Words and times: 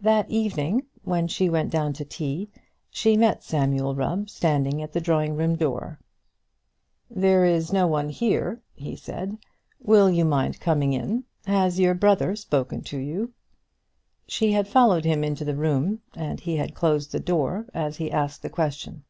That 0.00 0.30
evening, 0.30 0.86
when 1.04 1.28
she 1.28 1.50
went 1.50 1.68
down 1.68 1.92
to 1.92 2.06
tea, 2.06 2.48
she 2.88 3.18
met 3.18 3.44
Samuel 3.44 3.94
Rubb 3.94 4.30
standing 4.30 4.80
at 4.80 4.94
the 4.94 5.00
drawing 5.02 5.36
room 5.36 5.56
door. 5.56 5.98
"There 7.10 7.44
is 7.44 7.70
no 7.70 7.86
one 7.86 8.08
here," 8.08 8.62
he 8.72 8.96
said; 8.96 9.36
"will 9.78 10.08
you 10.08 10.24
mind 10.24 10.58
coming 10.58 10.94
in? 10.94 11.24
Has 11.44 11.78
your 11.78 11.92
brother 11.92 12.34
spoken 12.34 12.80
to 12.84 12.96
you?" 12.96 13.34
She 14.26 14.52
had 14.52 14.66
followed 14.68 15.04
him 15.04 15.22
into 15.22 15.44
the 15.44 15.54
room, 15.54 16.00
and 16.16 16.40
he 16.40 16.56
had 16.56 16.74
closed 16.74 17.12
the 17.12 17.20
door 17.20 17.66
as 17.74 17.98
he 17.98 18.10
asked 18.10 18.40
the 18.40 18.48
question. 18.48 19.04